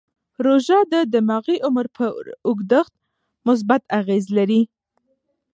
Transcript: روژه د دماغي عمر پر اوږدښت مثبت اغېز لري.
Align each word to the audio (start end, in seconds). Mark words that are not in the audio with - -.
روژه 0.45 0.79
د 0.93 0.93
دماغي 1.13 1.57
عمر 1.67 1.85
پر 1.97 2.21
اوږدښت 2.47 2.93
مثبت 3.47 3.81
اغېز 3.99 4.25
لري. 4.37 4.61